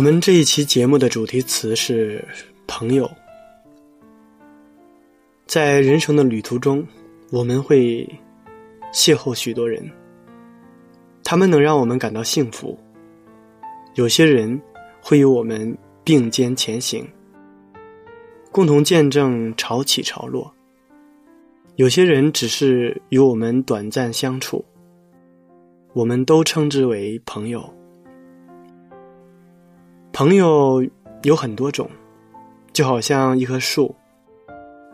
[0.00, 2.24] 我们这一期节目的主题词是
[2.66, 3.06] “朋友”。
[5.44, 6.82] 在人生的旅途中，
[7.30, 8.08] 我们会
[8.94, 9.86] 邂逅许多人，
[11.22, 12.78] 他们能让我们感到幸福。
[13.94, 14.58] 有些人
[15.02, 17.06] 会与我们并肩前行，
[18.50, 20.50] 共同见证潮起潮落；
[21.76, 24.64] 有些人只是与我们短暂相处，
[25.92, 27.70] 我们都称之为朋友。
[30.12, 30.84] 朋友
[31.22, 31.88] 有很多种，
[32.72, 33.94] 就好像一棵树，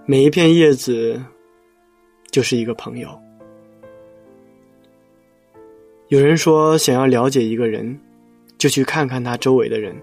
[0.05, 1.21] 每一片叶子
[2.31, 3.09] 就是一个朋友。
[6.09, 7.99] 有人说，想要了解一个人，
[8.59, 9.97] 就去看看他周围的人。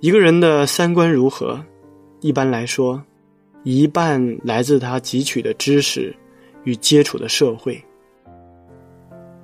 [0.00, 1.62] 一个人的三观如何，
[2.20, 3.02] 一般来说，
[3.62, 6.14] 一半来自他汲取的知识
[6.64, 7.82] 与接触的社会，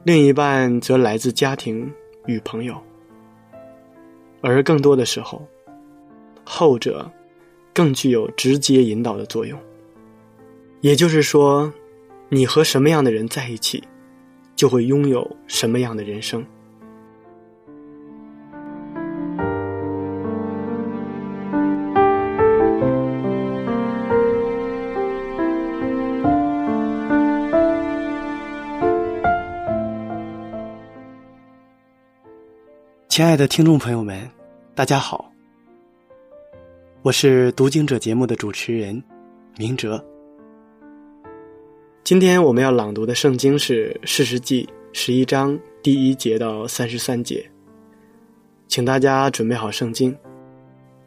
[0.05, 1.91] 另一半则来自家庭
[2.27, 2.77] 与朋友。
[4.47, 5.45] 而更多的时候，
[6.45, 7.11] 后者
[7.75, 9.59] 更具有直接引导的作用。
[10.83, 11.73] 也就是说，
[12.29, 13.83] 你和什么样的人在一起，
[14.55, 16.47] 就会拥有什么样的人生。
[33.09, 34.36] 亲爱的听众朋友们。
[34.77, 35.33] 大家好，
[37.01, 39.03] 我是读经者节目的主持人
[39.57, 40.05] 明哲。
[42.05, 47.51] 今天我们要朗读的圣经是《四世记》十一章第一节到三十三节，
[48.69, 50.15] 请大家准备好圣经。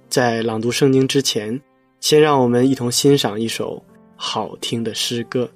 [0.07, 1.61] 在朗读圣经之前，
[1.99, 3.79] 先让我们一同欣赏一首
[4.15, 5.47] 好听的诗歌。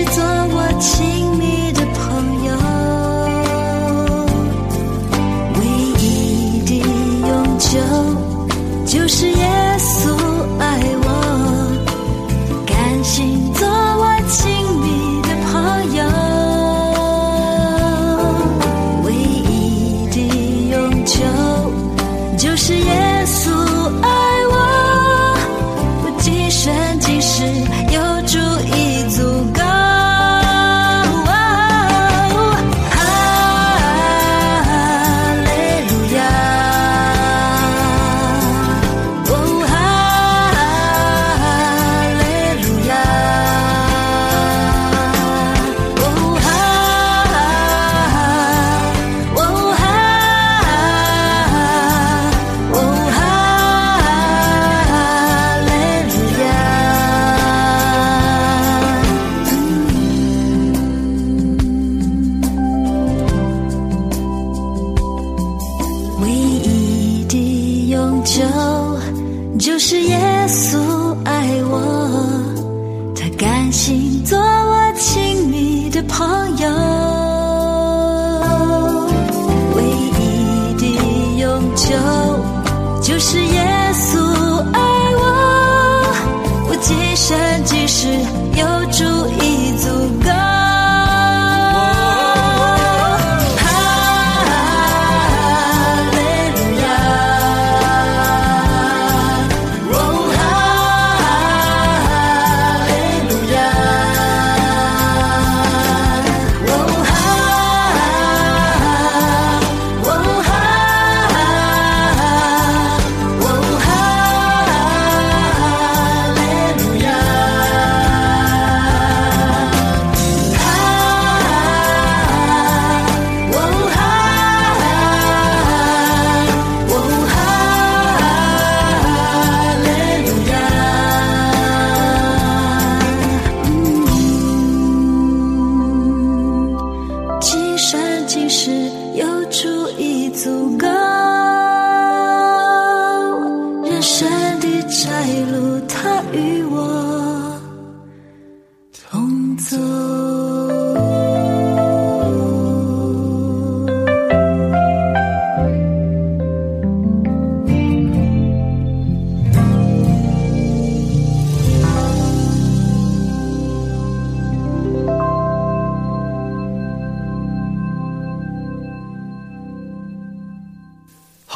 [0.00, 1.29] 只做我情。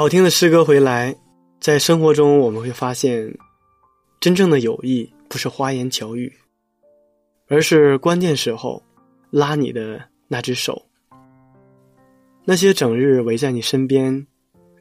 [0.05, 1.17] 好听的诗歌回来，
[1.61, 3.35] 在生活中我们会发现，
[4.21, 6.31] 真正的友谊不是花言巧语，
[7.49, 8.83] 而是关键时候
[9.31, 9.99] 拉你的
[10.29, 10.85] 那只手。
[12.45, 14.27] 那些整日围在你身边，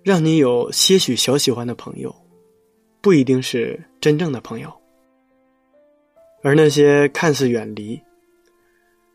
[0.03, 2.13] 让你有些许小喜欢的朋友，
[2.99, 4.67] 不一定是真正的朋友；
[6.43, 7.97] 而那些看似远离，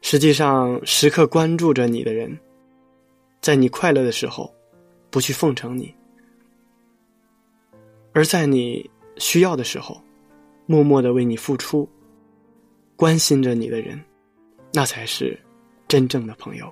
[0.01, 2.35] 实际上时刻关注着你的人，
[3.43, 4.51] 在你快乐的时候。
[5.11, 5.93] 不去奉承你，
[8.19, 10.03] 而在你需要的时候，
[10.67, 11.89] 默默的为你付出，
[12.97, 13.97] 关心着你的人，
[14.73, 15.39] 那才是
[15.87, 16.69] 真正的朋友。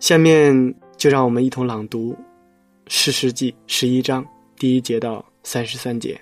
[0.00, 2.12] 下面就让我们一同朗读
[2.88, 6.20] 《诗事记》十一章第一节到三十三节。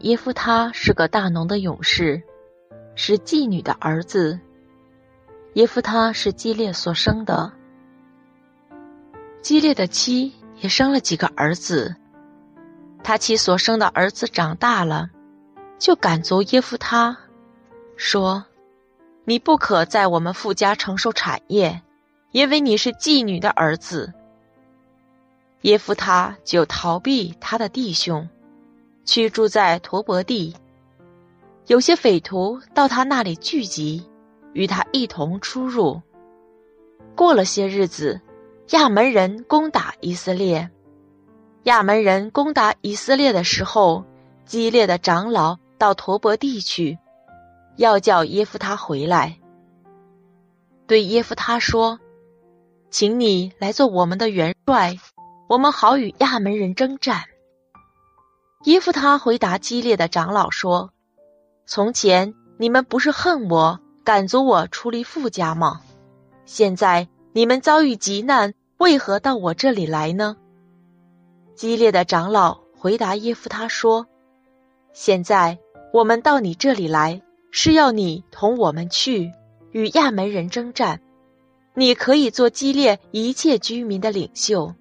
[0.00, 2.22] 耶夫他是个大农的勇士，
[2.94, 4.40] 是妓女的儿子。
[5.54, 7.52] 耶夫他是基列所生的，
[9.42, 11.94] 基列的妻也生了几个儿子。
[13.04, 15.10] 他妻所生的儿子长大了，
[15.78, 17.18] 就赶走耶夫他，
[17.96, 18.46] 说
[19.26, 21.82] ：“你不可在我们富家承受产业，
[22.30, 24.14] 因为你是妓女的儿子。”
[25.62, 28.26] 耶夫他就逃避他的弟兄。
[29.10, 30.54] 去住在陀伯地，
[31.66, 34.08] 有些匪徒到他那里聚集，
[34.52, 36.00] 与他一同出入。
[37.16, 38.20] 过了些日子，
[38.68, 40.70] 亚门人攻打以色列。
[41.64, 44.04] 亚门人攻打以色列的时候，
[44.44, 46.96] 激烈的长老到陀伯地去，
[47.74, 49.36] 要叫耶夫他回来。
[50.86, 51.98] 对耶夫他说
[52.90, 54.96] ：“请你来做我们的元帅，
[55.48, 57.24] 我们好与亚门人征战。”
[58.64, 60.92] 耶夫他回答激烈的长老说
[61.64, 65.80] ：“从前你们不是恨我，赶逐我出离富家吗？
[66.44, 70.36] 现在你们遭遇急难，为何到我这里来呢？”
[71.56, 74.06] 激烈的长老回答耶夫他说
[74.92, 75.58] ：“现在
[75.90, 79.32] 我们到你这里来，是要你同我们去
[79.72, 81.00] 与亚门人征战，
[81.72, 84.74] 你可以做激烈一切居民的领袖。”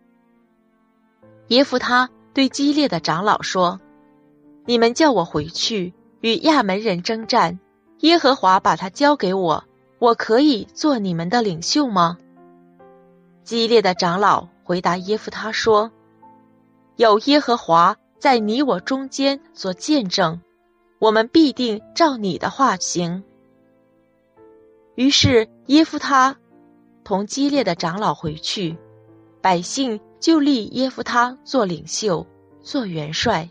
[1.47, 2.09] 耶夫他。
[2.33, 3.79] 对激烈的长老说
[4.65, 7.59] ：“你们叫我回去与亚门人征战，
[7.99, 9.63] 耶和华把他交给我，
[9.97, 12.17] 我可以做你们的领袖吗？”
[13.43, 15.91] 激烈的长老回答耶夫他说
[16.97, 20.39] ：“有耶和华在你我中间做见证，
[20.99, 23.23] 我们必定照你的话行。”
[24.95, 26.37] 于是耶夫他
[27.03, 28.77] 同激烈的长老回去，
[29.41, 29.99] 百姓。
[30.19, 32.25] 就立耶夫他做领袖，
[32.61, 33.49] 做元帅。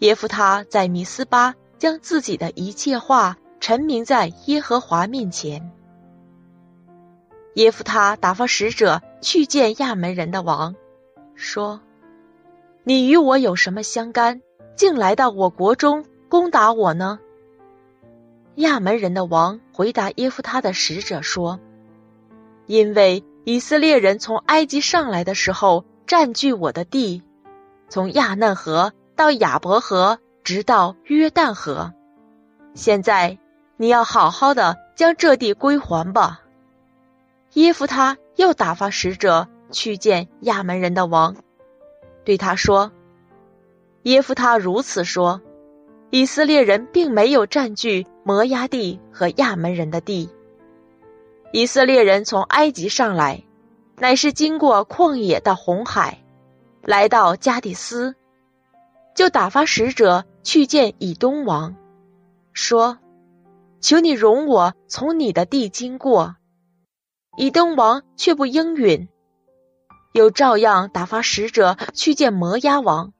[0.00, 5.72] 耶夫他在米斯巴将自己的一切话陈明在耶和华面前。
[7.54, 10.74] 耶夫他打发使者去见亚门人的王，
[11.34, 11.80] 说
[12.84, 14.42] ：“你与我有什么相干，
[14.76, 17.18] 竟来到我国中攻打我呢？”
[18.56, 21.58] 亚门人的王回答耶夫他的使者说
[22.66, 27.22] ：“因为以色列人从埃及上来的时候占据我的地，
[27.88, 31.94] 从亚嫩河到亚伯河，直到约旦河。
[32.74, 33.38] 现在
[33.76, 36.40] 你要好好的将这地归还吧。”
[37.54, 41.36] 耶夫他又打发使者去见亚门人的王，
[42.24, 42.90] 对他说
[44.02, 45.40] ：“耶夫他如此说，
[46.10, 50.28] 以色列人并没有占据摩押地和亚门人的地。
[51.52, 53.42] 以色列人从埃及上来，
[53.96, 56.22] 乃是经过旷野到红海，
[56.82, 58.14] 来到加底斯，
[59.14, 61.74] 就打发使者去见以东王，
[62.52, 62.98] 说：
[63.80, 66.36] 求你容我从你的地经过。”
[67.38, 69.08] 以东王却不应允，
[70.14, 73.12] 又照样打发使者去见摩押王，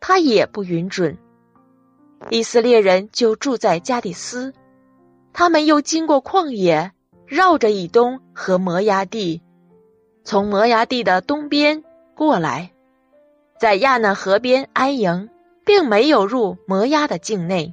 [0.00, 1.18] 他也不允准。
[2.30, 4.54] 以色列人就住在加底斯，
[5.34, 6.90] 他们又经过旷野，
[7.26, 9.42] 绕着以东和摩押地，
[10.24, 11.82] 从摩押地的东边
[12.14, 12.72] 过来，
[13.58, 15.30] 在亚嫩河边安营，
[15.64, 17.72] 并没有入摩押的境内，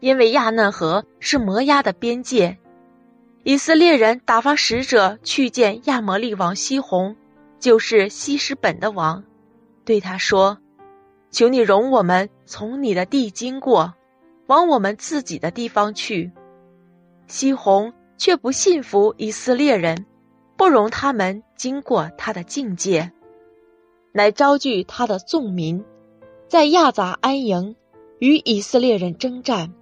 [0.00, 2.56] 因为亚嫩河是摩押的边界。
[3.42, 7.14] 以色列人打发使者去见亚摩利王西宏，
[7.60, 9.22] 就是西施本的王，
[9.84, 10.58] 对他说
[11.30, 13.94] ：“求你容我们从你的地经过，
[14.46, 16.32] 往我们自己的地方去。”
[17.26, 20.06] 西宏却不信服以色列人，
[20.56, 23.12] 不容他们经过他的境界，
[24.12, 25.84] 乃招聚他的众民，
[26.48, 27.76] 在亚杂安营，
[28.18, 29.72] 与以色列人征战。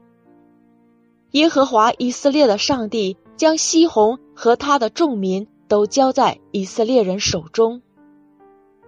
[1.33, 3.17] 耶和华以色列的上帝。
[3.37, 7.83] 将西宏和他的众民都交在以色列人手中，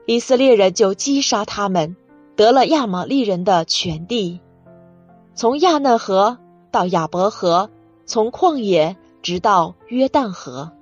[0.06, 1.96] 以色列人就击杀他们，
[2.36, 4.40] 得了亚玛利人的全地，
[5.34, 6.38] 从亚嫩河
[6.70, 7.70] 到亚伯河，
[8.06, 10.72] 从旷野直到约旦河。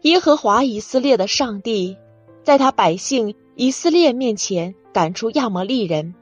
[0.00, 1.98] 耶和华以色列的上帝，
[2.42, 6.14] 在他百姓以色列面前赶出亚摩利人，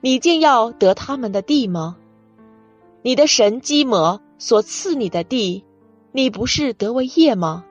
[0.00, 1.96] 你竟要得他们的地吗？
[3.02, 4.20] 你的神基摩。
[4.36, 5.64] 所赐你的地，
[6.12, 7.64] 你不是得为业吗？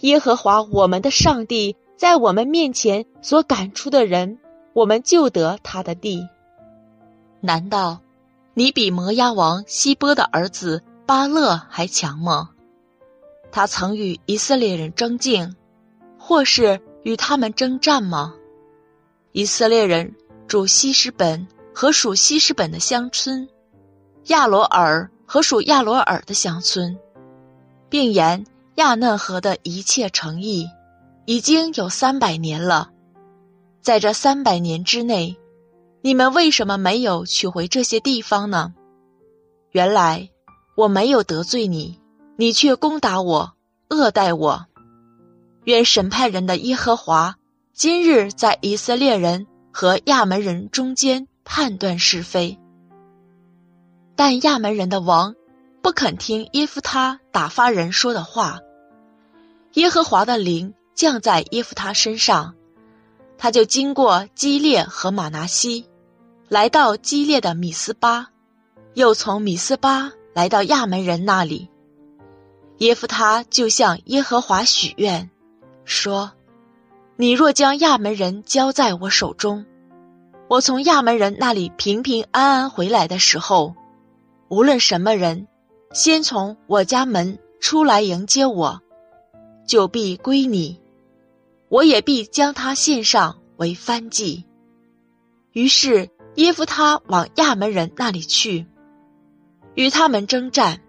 [0.00, 4.38] 耶和华我们的上帝在我们面前所赶出的人，
[4.72, 6.26] 我们就得他的地。
[7.40, 8.00] 难道
[8.58, 12.50] 你比摩押王希波的儿子巴勒还强吗？
[13.52, 15.54] 他曾与以色列人争竞，
[16.18, 18.34] 或是与他们征战吗？
[19.30, 20.12] 以色列人
[20.48, 23.48] 住西施本和属西施本的乡村
[24.24, 25.08] 亚罗尔。
[25.24, 26.98] 和属亚罗尔的乡村，
[27.88, 30.66] 并沿亚嫩河的一切诚意，
[31.26, 32.90] 已经有三百年了。
[33.82, 35.36] 在这三百年之内，
[36.00, 38.72] 你们为什么没有取回这些地方呢？
[39.72, 40.30] 原来
[40.76, 42.00] 我没有得罪你，
[42.36, 43.54] 你却攻打我，
[43.90, 44.66] 恶待我。
[45.64, 47.36] 愿审判人的耶和华
[47.74, 52.58] 今日在以色列人和亚门人中间判断是非。
[54.16, 55.34] 但亚门人的王
[55.82, 58.60] 不肯听耶夫他打发人说的话，
[59.74, 62.54] 耶和华的灵降在耶夫他身上，
[63.38, 65.86] 他就经过基列和马拿西，
[66.48, 68.28] 来到基列的米斯巴，
[68.94, 71.70] 又从米斯巴来到亚门人那里。
[72.78, 75.30] 耶夫他就向耶和华许愿，
[75.84, 76.32] 说
[77.16, 79.64] ：“你若将亚门人交在我手中，
[80.48, 83.74] 我从亚门人那里平平安安回来的时候。”
[84.50, 85.46] 无论什么人，
[85.92, 88.80] 先从我家门出来迎接我，
[89.66, 90.80] 就必归你；
[91.68, 94.44] 我也必将他献上为番祭。
[95.52, 98.66] 于是耶夫他往亚门人那里去，
[99.74, 100.80] 与他们征战。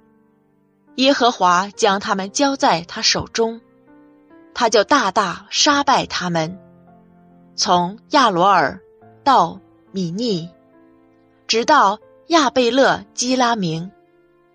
[0.96, 3.62] 耶和华将他们交在他手中，
[4.54, 6.60] 他就大大杀败他们，
[7.56, 8.82] 从亚罗尔
[9.24, 9.60] 到
[9.92, 10.50] 米尼，
[11.48, 12.00] 直到。
[12.30, 13.90] 亚贝勒基拉明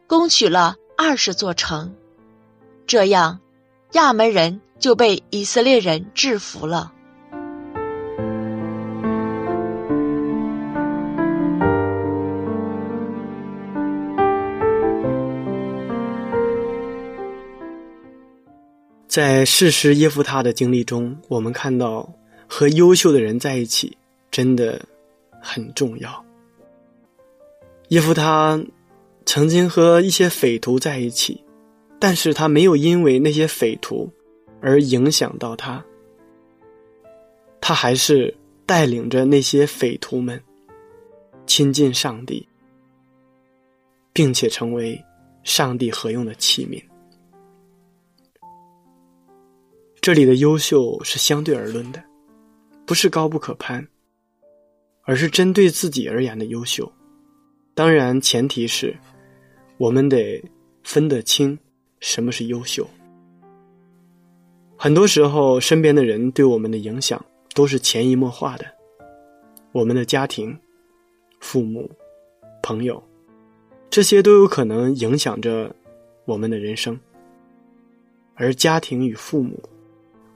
[0.07, 1.97] 攻取了二十座城，
[2.87, 3.40] 这样
[3.95, 6.92] 亚门人就被以色列人制服了。
[19.08, 22.06] 在事实耶夫他的经历中，我们看到
[22.46, 23.96] 和优秀的人在一起，
[24.30, 24.78] 真的
[25.40, 26.22] 很重要。
[27.88, 28.62] 耶夫他
[29.24, 31.42] 曾经和一些匪徒在一起，
[31.98, 34.12] 但是他没有因为那些匪徒
[34.64, 35.85] 而影响到他，
[37.61, 40.42] 他还是带领着那些匪徒们
[41.44, 42.49] 亲近上帝，
[44.11, 44.99] 并且成为
[45.42, 46.83] 上帝合用的器皿。
[50.00, 52.02] 这里的优秀是相对而论的，
[52.87, 53.87] 不是高不可攀，
[55.02, 56.90] 而是针对自己而言的优秀。
[57.75, 58.97] 当然，前提是
[59.76, 60.42] 我们得
[60.83, 61.59] 分得清
[62.00, 62.88] 什么是优秀。
[64.84, 67.24] 很多时候，身边的人对我们的影响
[67.54, 68.66] 都是潜移默化的，
[69.72, 70.54] 我们的家庭、
[71.40, 71.90] 父母、
[72.62, 73.02] 朋友，
[73.88, 75.74] 这些都有可能影响着
[76.26, 77.00] 我们的人生，
[78.34, 79.58] 而家庭与父母。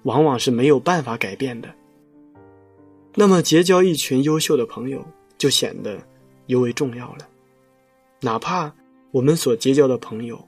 [0.04, 1.68] 往往是没有办法改变的。
[3.14, 5.04] 那么，结交一群优秀的朋友
[5.36, 5.98] 就显得
[6.46, 7.28] 尤为重要了。
[8.22, 8.74] 哪怕
[9.10, 10.42] 我们所结交的朋友，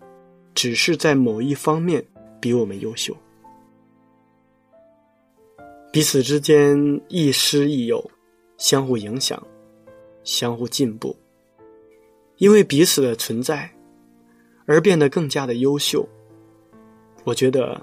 [0.54, 2.02] 只是在某一方面
[2.40, 3.14] 比我们优秀，
[5.92, 8.10] 彼此之间亦师亦友，
[8.56, 9.40] 相互影响，
[10.24, 11.16] 相互进步，
[12.36, 13.70] 因为彼此的存在
[14.66, 16.08] 而变得更加的优秀。
[17.24, 17.80] 我觉得。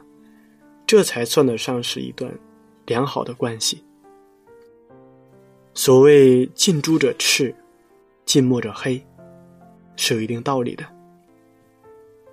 [0.90, 2.34] 这才算得上是一段
[2.86, 3.84] 良好的关系。
[5.74, 7.54] 所谓“近朱者赤，
[8.24, 9.06] 近墨者黑”，
[9.98, 10.86] 是有一定道理的。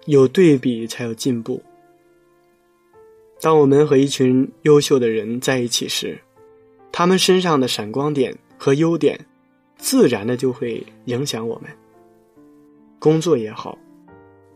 [0.06, 1.60] 有对比才有进步。
[3.44, 6.18] 当我们和一群优秀的人在一起时，
[6.90, 9.20] 他们身上的闪光点和优点，
[9.76, 11.70] 自然的就会影响我们。
[12.98, 13.76] 工作也好，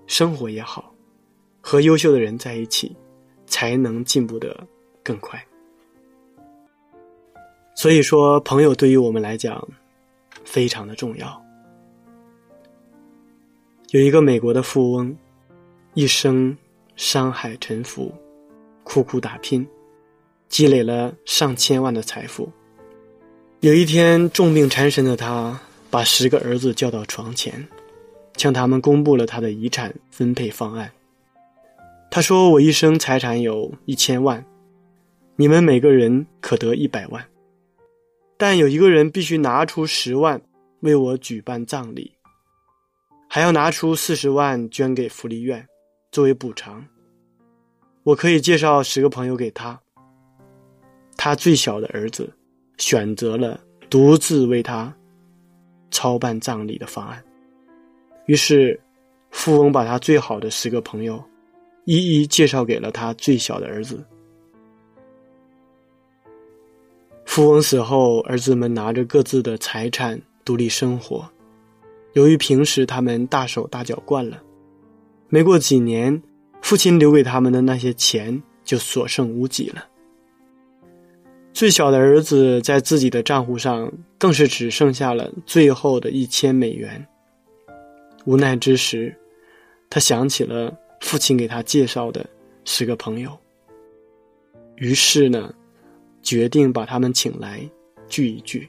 [0.06, 0.90] 生活也好，
[1.60, 2.96] 和优秀的人在一起。
[3.50, 4.66] 才能进步的
[5.02, 5.42] 更快。
[7.74, 9.66] 所以说，朋友对于我们来讲
[10.44, 11.42] 非常的重要。
[13.88, 15.16] 有一个美国的富翁，
[15.94, 16.54] 一生
[16.94, 18.12] 山海沉浮，
[18.88, 19.68] 苦苦打拼，
[20.48, 22.50] 积累了上千万的财富。
[23.60, 27.68] 有一天，重病缠身的他，把十个儿子叫到床前，
[28.38, 30.90] 向他们公布了他的遗产分配方案。
[32.10, 34.42] 他说：“我一生财产有一千万，
[35.36, 37.22] 你们每个人可得一百万，
[38.38, 40.40] 但有一个人必须拿出十万
[40.80, 42.10] 为我举办葬礼，
[43.28, 45.68] 还要拿出四十万捐给福利院
[46.10, 46.82] 作为补偿。
[48.08, 49.78] 我可以介绍十个朋友给他。
[51.14, 52.32] 他最小的儿子
[52.78, 54.90] 选择了独自为他
[55.90, 57.22] 操办葬礼的方案。
[58.24, 58.80] 于是，
[59.30, 61.22] 富翁把他最好的十个朋友。”
[61.84, 64.02] 一一介绍给了他最小的儿子。
[67.26, 71.28] 富翁死后，儿子们拿着各自的财产独立生活。
[72.14, 74.42] 由于平时他们大手大脚惯了，
[75.28, 76.22] 没过几年，
[76.62, 79.84] 父亲留给他们的那些钱就所剩无几了。
[81.52, 87.06] 最小的儿子在自己的账户上更是只剩下了最后的一千美元。
[88.24, 89.14] 无奈之时，
[89.88, 90.76] 他想起了。
[91.00, 92.28] 父亲给他介绍的
[92.64, 93.30] 十个朋友，
[94.78, 95.54] 于是呢，
[96.24, 97.60] 决定把他们请来
[98.08, 98.68] 聚一聚。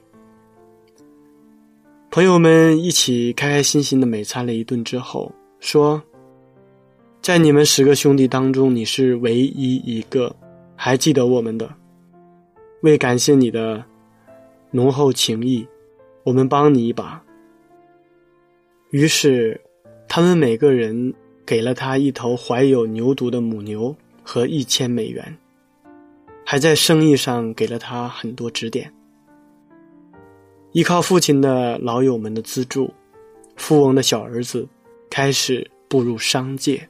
[2.12, 6.00] 朋友们一起开开心心的美餐了一顿之后，说
[7.22, 10.36] ：“在你们十个兄弟当中，你是唯一一个
[10.76, 11.70] 还记得我们的。
[12.82, 13.84] 为感谢你的
[14.72, 15.68] 浓厚情谊，
[16.24, 17.24] 我们帮你一把。”
[18.92, 19.60] 于是，
[20.08, 21.14] 他们每个人。
[21.46, 25.36] 给了他一头怀有牛犊的母牛和一千美元，
[26.46, 28.94] 还在生意上给了他很多指点。
[30.74, 32.94] 依靠父亲的老友们的资助，
[33.56, 34.68] 富翁的小儿子
[35.10, 36.88] 开始步入商界。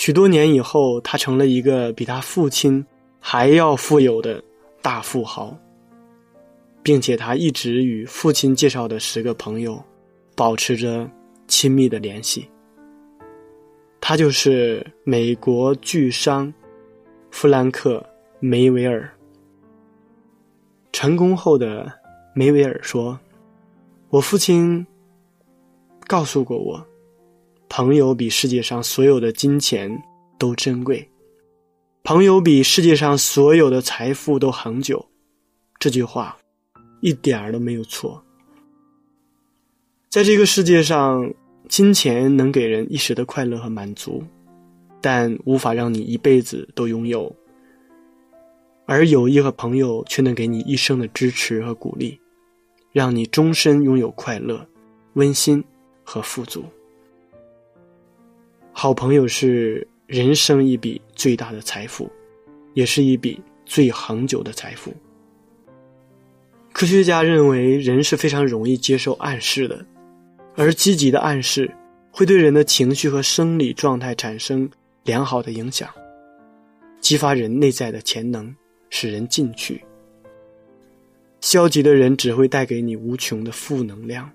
[0.00, 2.82] 许多年以后，他成了一个比他父亲
[3.20, 4.42] 还要富有的
[4.80, 5.54] 大富豪，
[6.82, 9.78] 并且他一直与父亲介绍的十个朋友
[10.34, 11.06] 保持着
[11.48, 12.48] 亲密的联系。
[14.00, 16.50] 他就是美国巨商
[17.30, 17.98] 弗兰克·
[18.40, 19.06] 梅维尔。
[20.92, 21.92] 成功后的
[22.34, 23.20] 梅维尔说
[24.08, 24.84] ：“我父亲
[26.06, 26.82] 告诉过我，
[27.70, 29.90] 朋友比世界上所有的金钱
[30.38, 31.08] 都珍贵，
[32.02, 35.06] 朋友比世界上所有的财富都恒久。”
[35.80, 36.36] 这句话
[37.00, 38.22] 一点儿都没有错。
[40.10, 41.32] 在这个世界上。
[41.68, 44.24] 金钱能给人一时的快乐和满足，
[45.00, 47.32] 但无法让你一辈子都拥有。
[48.86, 52.18] 而友谊和朋友却能给你一生的支持和鼓励。
[52.90, 54.66] 让你终身拥有快乐、
[55.12, 55.62] 温馨
[56.02, 56.64] 和富足。
[58.82, 62.10] 好朋友是人生一笔最大的财富，
[62.72, 64.90] 也是一笔最恒久的财富。
[66.72, 69.84] 科学家认为，人是非常容易接受暗示的，
[70.56, 71.70] 而积极的暗示
[72.10, 74.66] 会对人的情绪和生理状态产生
[75.04, 75.86] 良好的影响，
[77.02, 78.56] 激发人内在的潜能，
[78.88, 79.78] 使人进取。
[81.42, 84.30] 消极的人只会带给你无穷的负能量，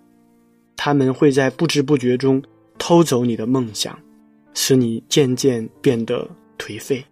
[0.75, 2.39] 他们会在不知不觉中
[2.77, 3.97] 偷走你的梦想，
[4.55, 7.05] 使你渐渐变得颓废。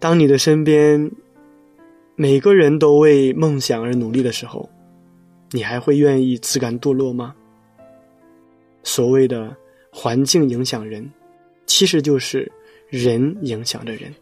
[0.00, 1.08] 当你的身边，
[2.16, 4.68] 每个人都为梦想而努力的时候，
[5.52, 7.32] 你还会愿意自甘堕落吗？
[8.82, 9.56] 所谓的
[9.92, 11.08] 环境影响人，
[11.66, 12.50] 其实就是
[12.88, 14.12] 人影响着人。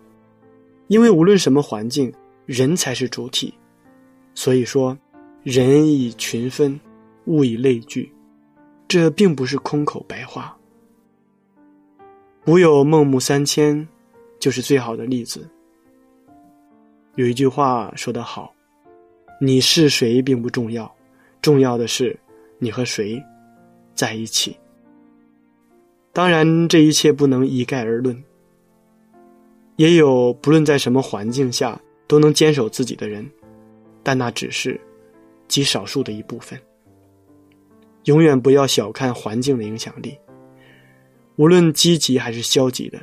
[0.89, 2.13] 因为无论什么环境，
[2.47, 3.55] 人才是主体。
[4.35, 4.97] 所以说，
[5.43, 6.79] 人以群分，
[7.27, 8.13] 物以类聚，
[8.87, 10.57] 这并不是空口白话。
[12.45, 13.87] 古有孟母三迁，
[14.41, 15.49] 就是最好的例子。
[17.15, 18.53] 有一句话说得好
[19.41, 20.93] ：“你是谁并不重要，
[21.41, 22.19] 重要的是
[22.59, 23.23] 你和谁
[23.95, 24.57] 在一起。”
[26.13, 28.21] 当然，这一切不能一概而论。
[29.77, 33.25] 也有不论在什么环境下都能坚守自己的人，
[34.03, 34.81] 但那只是
[35.47, 36.61] 极少数的一部分。
[38.07, 40.19] 永远不要小看环境的影响力，
[41.37, 42.99] 无论积极还是消极的，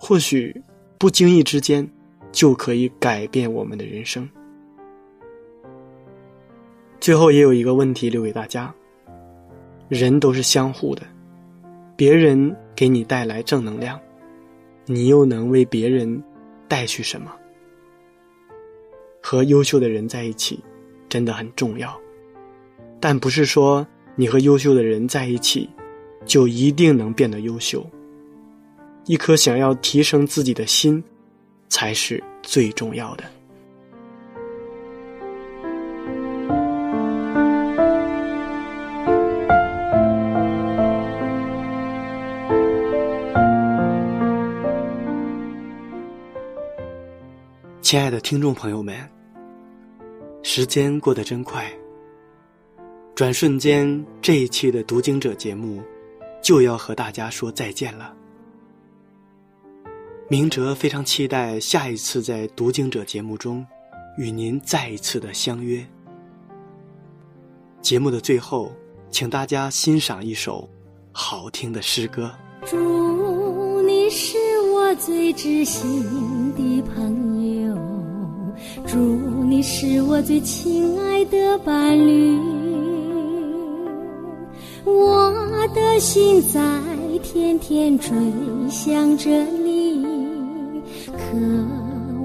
[0.00, 0.62] 或许
[0.98, 1.88] 不经意之间。
[2.34, 4.28] 就可以改变我们的人生。
[6.98, 8.74] 最后也有一个问题留给大家：
[9.88, 11.02] 人都是相互的，
[11.94, 14.00] 别人给你带来正能量，
[14.84, 16.20] 你又能为别人
[16.66, 17.30] 带去什么？
[19.22, 20.58] 和优秀的人在一起
[21.08, 21.96] 真的很重要，
[22.98, 25.70] 但不是说你和优秀的人在一起
[26.26, 27.84] 就一定能变得优秀。
[29.06, 31.02] 一颗想要提升自己的心。
[31.74, 33.24] 才是最重要的。
[47.82, 48.94] 亲爱的听众朋友们，
[50.44, 51.68] 时间过得真快，
[53.16, 55.82] 转瞬间，这一期的读经者节目
[56.44, 58.14] 就要和大家说再见了。
[60.28, 63.66] 明哲非常期待下一次在读经者节目中
[64.18, 65.84] 与您再一次的相约。
[67.80, 68.70] 节目的最后，
[69.10, 70.68] 请大家欣赏一首
[71.12, 72.30] 好听的诗歌。
[72.66, 74.36] 祝你是
[74.74, 77.76] 我最知心的朋友，
[78.86, 78.96] 祝
[79.44, 82.38] 你是我最亲爱的伴侣，
[84.84, 86.60] 我的心在
[87.22, 88.10] 天天追
[88.68, 90.04] 想着你。
[91.06, 91.36] 渴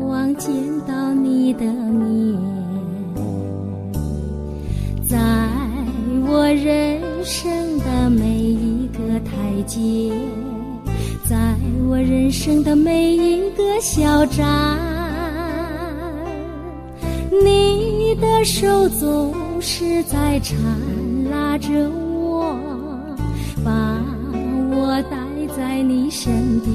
[0.07, 0.51] 望见
[0.87, 2.37] 到你的面，
[5.07, 5.17] 在
[6.27, 9.31] 我人生的每一个台
[9.65, 10.11] 阶，
[11.29, 11.55] 在
[11.87, 14.77] 我人生的每一个小站，
[17.43, 20.57] 你的手总是在缠
[21.29, 22.08] 拉着我，
[24.81, 25.17] 我待
[25.57, 26.69] 在你身边。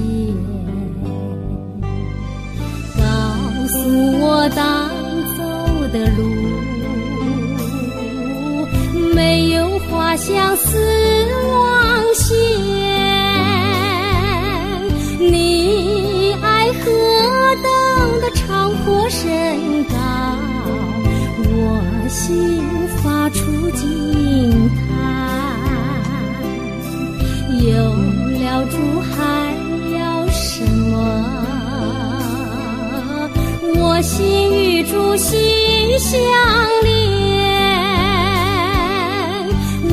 [2.97, 3.03] 告
[3.67, 3.75] 诉
[4.21, 4.89] 我当
[5.35, 5.41] 走
[5.91, 6.19] 的路，
[9.15, 10.77] 没有花香似
[11.49, 12.29] 网线。
[15.19, 16.81] 你爱何
[17.63, 17.67] 等
[18.21, 19.23] 的长阔深
[19.85, 19.95] 高，
[21.41, 21.57] 我
[22.07, 22.61] 心
[23.01, 23.41] 发出
[28.75, 29.15] 主还
[29.97, 30.93] 要什么？
[33.77, 35.33] 我心与主心
[35.97, 36.19] 相
[36.83, 36.91] 连，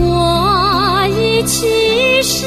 [0.01, 2.47] 我一起誓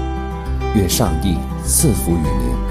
[0.75, 2.70] 愿上帝赐福于您。